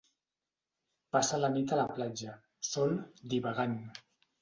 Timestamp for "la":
1.45-1.53, 1.83-1.87